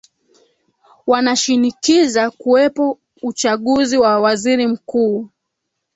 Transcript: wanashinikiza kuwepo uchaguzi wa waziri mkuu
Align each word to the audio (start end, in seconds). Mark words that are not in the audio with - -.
wanashinikiza 1.07 2.31
kuwepo 2.31 2.99
uchaguzi 3.21 3.97
wa 3.97 4.19
waziri 4.19 4.67
mkuu 4.67 5.29